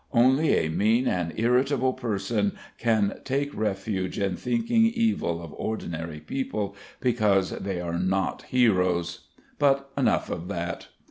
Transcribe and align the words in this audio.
Only 0.13 0.53
a 0.57 0.69
mean 0.69 1.07
and 1.07 1.31
irritable 1.37 1.93
person 1.93 2.53
Can 2.79 3.19
take 3.23 3.55
refuge 3.55 4.17
in 4.17 4.35
thinking 4.35 4.87
evil 4.87 5.39
of 5.43 5.53
ordinary 5.53 6.19
people 6.19 6.75
because 6.99 7.51
they 7.51 7.79
are 7.79 7.99
not 7.99 8.41
heroes. 8.49 9.27
But 9.59 9.91
enough 9.95 10.31
of 10.31 10.47
that. 10.47 10.87